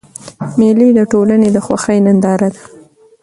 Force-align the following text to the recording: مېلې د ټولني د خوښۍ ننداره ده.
مېلې 0.57 0.87
د 0.97 0.99
ټولني 1.11 1.49
د 1.55 1.57
خوښۍ 1.65 1.99
ننداره 2.05 2.49
ده. 2.53 2.61